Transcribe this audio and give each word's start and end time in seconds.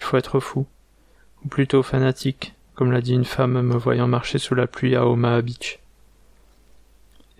Il 0.00 0.04
faut 0.04 0.16
être 0.16 0.40
fou 0.40 0.66
ou 1.44 1.48
plutôt 1.48 1.82
fanatique, 1.82 2.54
comme 2.74 2.92
l'a 2.92 3.00
dit 3.00 3.14
une 3.14 3.24
femme 3.24 3.60
me 3.60 3.76
voyant 3.76 4.08
marcher 4.08 4.38
sous 4.38 4.54
la 4.54 4.66
pluie 4.66 4.96
à 4.96 5.06
Omaha 5.06 5.42
Beach. 5.42 5.78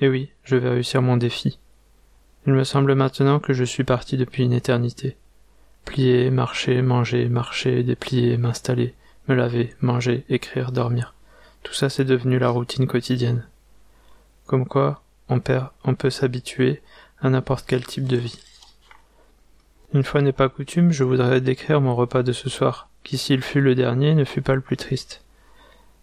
Eh 0.00 0.08
oui, 0.08 0.30
je 0.44 0.56
vais 0.56 0.70
réussir 0.70 1.02
mon 1.02 1.16
défi. 1.16 1.58
Il 2.46 2.52
me 2.52 2.64
semble 2.64 2.94
maintenant 2.94 3.38
que 3.38 3.52
je 3.52 3.64
suis 3.64 3.84
parti 3.84 4.16
depuis 4.16 4.42
une 4.42 4.52
éternité. 4.52 5.16
Plier, 5.84 6.30
marcher, 6.30 6.82
manger, 6.82 7.28
marcher, 7.28 7.82
déplier, 7.82 8.36
m'installer, 8.36 8.94
me 9.28 9.34
laver, 9.34 9.74
manger, 9.80 10.24
écrire, 10.28 10.72
dormir. 10.72 11.14
Tout 11.62 11.72
ça 11.72 11.88
c'est 11.88 12.04
devenu 12.04 12.38
la 12.38 12.48
routine 12.48 12.86
quotidienne. 12.86 13.46
Comme 14.46 14.66
quoi, 14.66 15.02
on, 15.28 15.40
perd, 15.40 15.68
on 15.84 15.94
peut 15.94 16.10
s'habituer 16.10 16.82
à 17.20 17.30
n'importe 17.30 17.64
quel 17.66 17.86
type 17.86 18.06
de 18.06 18.16
vie. 18.16 18.40
Une 19.94 20.02
fois 20.02 20.20
n'est 20.20 20.32
pas 20.32 20.48
coutume, 20.48 20.90
je 20.90 21.04
voudrais 21.04 21.40
décrire 21.40 21.80
mon 21.80 21.94
repas 21.94 22.22
de 22.22 22.32
ce 22.32 22.48
soir, 22.48 22.88
qui 23.04 23.18
s'il 23.18 23.42
fut 23.42 23.60
le 23.60 23.74
dernier 23.74 24.14
ne 24.14 24.24
fut 24.24 24.42
pas 24.42 24.54
le 24.54 24.60
plus 24.60 24.76
triste. 24.76 25.24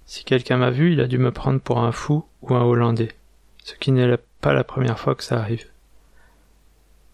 Si 0.05 0.23
quelqu'un 0.23 0.57
m'a 0.57 0.71
vu, 0.71 0.93
il 0.93 1.01
a 1.01 1.07
dû 1.07 1.17
me 1.17 1.31
prendre 1.31 1.59
pour 1.59 1.79
un 1.79 1.91
fou 1.91 2.25
ou 2.41 2.55
un 2.55 2.63
Hollandais, 2.63 3.15
ce 3.63 3.75
qui 3.75 3.91
n'est 3.91 4.17
pas 4.41 4.53
la 4.53 4.63
première 4.63 4.99
fois 4.99 5.15
que 5.15 5.23
ça 5.23 5.39
arrive. 5.39 5.65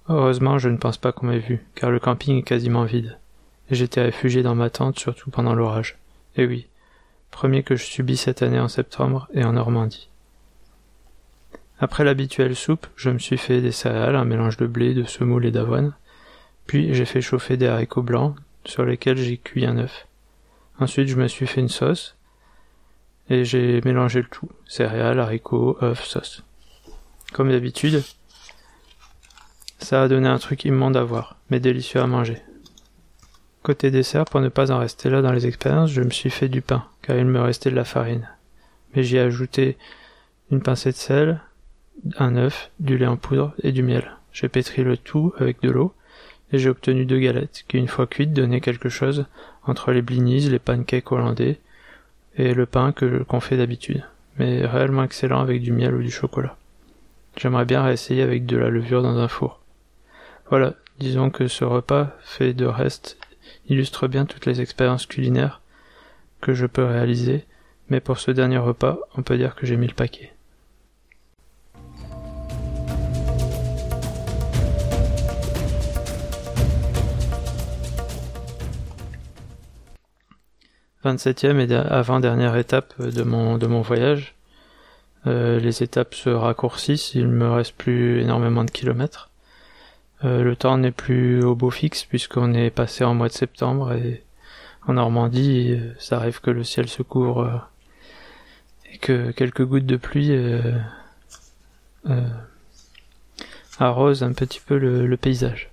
Heureusement, 0.08 0.59
je 0.59 0.69
ne 0.69 0.78
pense 0.78 0.97
pas 0.97 1.11
qu'on 1.11 1.25
m'ait 1.25 1.39
vu, 1.39 1.66
car 1.73 1.91
le 1.91 2.00
camping 2.00 2.38
est 2.38 2.44
quasiment 2.44 2.83
vide, 2.83 3.17
et 3.69 3.75
j'étais 3.75 4.02
réfugié 4.02 4.44
dans 4.44 4.56
ma 4.56 4.69
tente 4.69 5.00
surtout 5.00 5.31
pendant 5.31 5.56
l'orage. 5.56 5.97
Et 6.36 6.45
oui, 6.45 6.67
premier 7.31 7.63
que 7.63 7.75
je 7.75 7.83
subis 7.83 8.17
cette 8.17 8.44
année 8.44 8.59
en 8.59 8.67
septembre 8.67 9.28
et 9.33 9.44
en 9.44 9.53
Normandie. 9.53 10.09
Après 11.80 12.03
l'habituelle 12.03 12.56
soupe, 12.56 12.88
je 12.95 13.09
me 13.09 13.19
suis 13.19 13.38
fait 13.38 13.59
des 13.61 13.72
céréales, 13.72 14.16
un 14.16 14.25
mélange 14.25 14.58
de 14.58 14.67
blé, 14.67 14.94
de 14.94 15.03
semoule 15.03 15.45
et 15.45 15.52
d'avoine, 15.52 15.94
puis 16.67 16.94
j'ai 16.94 17.06
fait 17.06 17.22
chauffer 17.22 17.58
des 17.58 17.67
haricots 17.67 18.03
blancs, 18.03 18.36
sur 18.66 18.85
lesquels 18.85 19.17
j'ai 19.17 19.38
cuit 19.38 19.66
un 19.66 19.77
œuf. 19.77 20.08
Ensuite, 20.80 21.08
je 21.08 21.16
me 21.16 21.27
suis 21.27 21.47
fait 21.47 21.61
une 21.61 21.69
sauce 21.69 22.17
et 23.30 23.45
j'ai 23.45 23.81
mélangé 23.81 24.22
le 24.22 24.27
tout 24.27 24.49
céréales, 24.67 25.19
haricots, 25.19 25.77
œufs, 25.81 26.03
sauce. 26.03 26.44
Comme 27.33 27.52
d'habitude, 27.52 28.03
ça 29.79 30.03
a 30.03 30.07
donné 30.07 30.28
un 30.28 30.38
truc 30.38 30.66
immonde 30.66 30.97
à 30.97 31.03
voir, 31.03 31.38
mais 31.50 31.59
délicieux 31.59 32.01
à 32.01 32.07
manger. 32.07 32.41
Côté 33.63 33.90
dessert, 33.90 34.25
pour 34.25 34.41
ne 34.41 34.50
pas 34.50 34.72
en 34.72 34.79
rester 34.79 35.09
là 35.09 35.22
dans 35.22 35.31
les 35.31 35.47
expériences, 35.47 35.90
je 35.91 36.01
me 36.01 36.11
suis 36.11 36.29
fait 36.29 36.50
du 36.50 36.61
pain, 36.61 36.85
car 37.01 37.17
il 37.17 37.25
me 37.25 37.41
restait 37.41 37.72
de 37.72 37.75
la 37.75 37.85
farine. 37.85 38.29
Mais 38.94 39.03
j'y 39.03 39.17
ai 39.17 39.22
ajouté 39.22 39.78
une 40.51 40.61
pincée 40.61 40.91
de 40.91 40.95
sel, 40.95 41.41
un 42.17 42.35
œuf, 42.35 42.72
du 42.79 42.97
lait 42.97 43.07
en 43.07 43.17
poudre 43.17 43.56
et 43.63 43.72
du 43.72 43.81
miel. 43.81 44.17
J'ai 44.31 44.50
pétri 44.50 44.84
le 44.84 44.97
tout 44.97 45.34
avec 45.40 45.61
de 45.61 45.72
l'eau 45.72 45.94
et 46.51 46.57
j'ai 46.57 46.69
obtenu 46.69 47.06
deux 47.06 47.19
galettes, 47.19 47.66
qui 47.67 47.78
une 47.78 47.88
fois 47.88 48.07
cuites 48.07 48.33
donnaient 48.33 48.61
quelque 48.61 48.89
chose 48.89 49.25
entre 49.63 49.91
les 49.91 50.01
blinis, 50.01 50.50
les 50.50 50.59
pancakes 50.59 51.11
hollandais 51.11 51.59
et 52.38 52.53
le 52.53 52.66
pain 52.66 52.91
que 52.91 53.23
qu'on 53.23 53.39
fait 53.39 53.57
d'habitude, 53.57 54.03
mais 54.38 54.66
réellement 54.66 55.03
excellent 55.03 55.41
avec 55.41 55.61
du 55.61 55.72
miel 55.72 55.95
ou 55.95 56.03
du 56.03 56.11
chocolat. 56.11 56.57
J'aimerais 57.38 57.66
bien 57.66 57.84
réessayer 57.84 58.22
avec 58.22 58.45
de 58.45 58.57
la 58.57 58.69
levure 58.69 59.01
dans 59.01 59.17
un 59.17 59.28
four. 59.28 59.59
Voilà, 60.50 60.73
disons 61.00 61.29
que 61.29 61.47
ce 61.47 61.66
repas 61.66 62.16
fait 62.22 62.53
de 62.53 62.66
reste 62.66 63.17
illustre 63.67 64.07
bien 64.07 64.25
toutes 64.25 64.45
les 64.45 64.61
expériences 64.61 65.05
culinaires 65.05 65.61
que 66.41 66.53
je 66.53 66.66
peux 66.66 66.85
réaliser, 66.85 67.45
mais 67.89 68.00
pour 68.00 68.19
ce 68.19 68.31
dernier 68.31 68.57
repas, 68.57 69.00
on 69.17 69.23
peut 69.23 69.38
dire 69.38 69.55
que 69.55 69.66
j'ai 69.66 69.78
mis 69.78 69.88
le 69.88 69.94
paquet. 69.94 70.34
27e 81.05 81.59
et 81.59 81.73
avant-dernière 81.73 82.55
étape 82.55 82.99
de 82.99 83.23
mon, 83.23 83.57
de 83.59 83.67
mon 83.67 83.81
voyage. 83.81 84.33
Euh, 85.27 85.59
les 85.59 85.83
étapes 85.83 86.16
se 86.16 86.29
raccourcissent, 86.29 87.13
il 87.13 87.27
me 87.27 87.49
reste 87.49 87.75
plus 87.75 88.21
énormément 88.21 88.63
de 88.63 88.71
kilomètres. 88.71 89.29
Euh, 90.23 90.43
le 90.43 90.55
temps 90.55 90.77
n'est 90.77 90.91
plus 90.91 91.43
au 91.43 91.55
beau 91.55 91.69
fixe 91.69 92.05
puisqu'on 92.05 92.53
est 92.53 92.71
passé 92.71 93.03
en 93.03 93.13
mois 93.13 93.27
de 93.27 93.33
septembre 93.33 93.93
et 93.93 94.23
en 94.88 94.93
Normandie, 94.93 95.79
ça 95.99 96.17
arrive 96.17 96.41
que 96.41 96.51
le 96.51 96.63
ciel 96.63 96.88
se 96.88 97.01
couvre 97.01 97.69
et 98.91 98.97
que 98.97 99.31
quelques 99.31 99.66
gouttes 99.66 99.85
de 99.85 99.97
pluie 99.97 100.31
euh, 100.31 100.72
arrosent 103.79 104.23
un 104.23 104.33
petit 104.33 104.61
peu 104.66 104.77
le 104.77 105.17
paysage. 105.17 105.69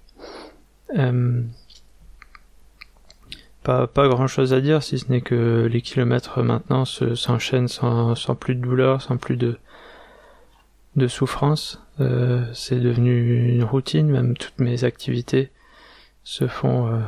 Pas, 3.62 3.86
pas 3.86 4.08
grand 4.08 4.26
chose 4.26 4.52
à 4.52 4.60
dire 4.60 4.82
si 4.82 4.98
ce 4.98 5.10
n'est 5.10 5.20
que 5.20 5.68
les 5.70 5.82
kilomètres 5.82 6.42
maintenant 6.42 6.84
s'enchaînent 6.84 7.68
sans, 7.68 8.14
sans 8.16 8.34
plus 8.34 8.56
de 8.56 8.60
douleur, 8.60 9.00
sans 9.00 9.16
plus 9.16 9.36
de, 9.36 9.58
de 10.96 11.06
souffrance. 11.06 11.80
Euh, 12.00 12.44
c'est 12.54 12.80
devenu 12.80 13.54
une 13.54 13.64
routine, 13.64 14.08
même 14.08 14.36
toutes 14.36 14.58
mes 14.58 14.84
activités 14.84 15.50
se 16.24 16.46
font 16.46 16.88
euh, 16.88 17.00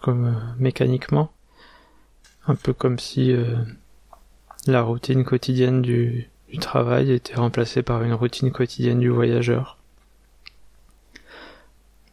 comme 0.00 0.26
euh, 0.26 0.54
mécaniquement, 0.58 1.30
un 2.46 2.54
peu 2.54 2.72
comme 2.72 2.98
si 2.98 3.32
euh, 3.32 3.56
la 4.66 4.82
routine 4.82 5.24
quotidienne 5.24 5.82
du, 5.82 6.28
du 6.48 6.58
travail 6.58 7.12
était 7.12 7.34
remplacée 7.34 7.82
par 7.82 8.02
une 8.02 8.14
routine 8.14 8.50
quotidienne 8.50 9.00
du 9.00 9.08
voyageur 9.08 9.79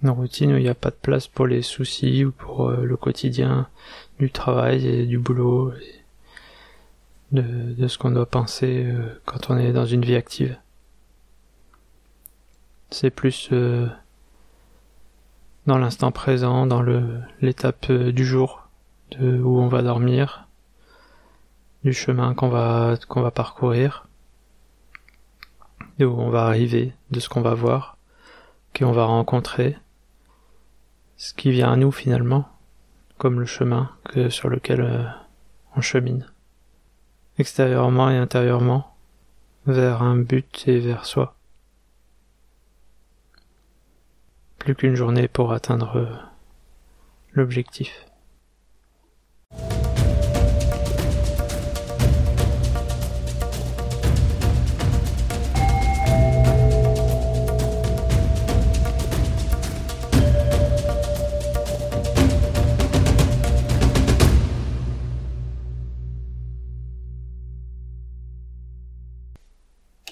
une 0.04 0.10
routine 0.10 0.54
où 0.54 0.58
il 0.58 0.64
n'y 0.64 0.70
a 0.70 0.76
pas 0.76 0.90
de 0.92 0.96
place 0.96 1.28
pour 1.28 1.48
les 1.48 1.62
soucis 1.62 2.24
ou 2.26 2.32
pour 2.32 2.70
euh, 2.70 2.84
le 2.84 2.98
quotidien 2.98 3.68
du 4.20 4.32
travail 4.32 4.86
et 4.88 5.06
du 5.06 5.18
boulot 5.18 5.74
et 5.74 6.04
de, 7.32 7.74
de 7.74 7.88
ce 7.88 7.98
qu'on 7.98 8.12
doit 8.12 8.30
penser 8.30 8.86
euh, 8.86 9.20
quand 9.26 9.50
on 9.50 9.58
est 9.58 9.74
dans 9.74 9.86
une 9.86 10.06
vie 10.06 10.16
active. 10.16 10.58
C'est 12.90 13.10
plus 13.10 13.50
euh, 13.52 13.88
dans 15.66 15.78
l'instant 15.78 16.12
présent, 16.12 16.68
dans 16.68 16.82
le 16.82 17.20
l'étape 17.42 17.92
du 17.92 18.26
jour, 18.26 18.70
de 19.12 19.42
où 19.42 19.60
on 19.60 19.68
va 19.68 19.82
dormir, 19.82 20.48
du 21.84 21.92
chemin 21.92 22.34
qu'on 22.34 22.50
va 22.50 22.98
qu'on 23.10 23.22
va 23.22 23.32
parcourir, 23.32 24.08
de 26.00 26.06
où 26.06 26.18
on 26.18 26.30
va 26.30 26.46
arriver, 26.46 26.94
de 27.12 27.20
ce 27.20 27.28
qu'on 27.28 27.42
va 27.42 27.56
voir, 27.56 27.98
qu'on 28.78 28.94
va 28.94 29.06
rencontrer 29.06 29.78
ce 31.18 31.34
qui 31.34 31.52
vient 31.52 31.72
à 31.72 31.76
nous 31.76 31.92
finalement, 31.92 32.48
comme 33.18 33.40
le 33.40 33.46
chemin 33.46 33.92
que 34.06 34.30
sur 34.30 34.50
lequel 34.50 34.82
euh, 34.82 35.04
on 35.76 35.82
chemine, 35.82 36.28
extérieurement 37.40 38.10
et 38.10 38.18
intérieurement, 38.18 38.96
vers 39.66 40.02
un 40.02 40.16
but 40.16 40.64
et 40.68 40.80
vers 40.80 41.06
soi. 41.06 41.36
Plus 44.60 44.76
qu'une 44.76 44.96
journée 44.96 45.28
pour 45.28 45.52
atteindre 45.52 45.98
euh, 45.98 46.16
l'objectif. 47.34 48.06